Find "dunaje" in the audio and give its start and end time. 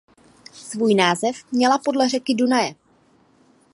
2.35-2.75